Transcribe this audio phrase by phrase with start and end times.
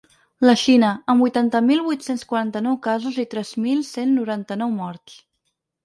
[0.45, 5.25] La Xina, amb vuitanta mil vuit-cents quaranta-nou casos i tres mil cent noranta-nou morts.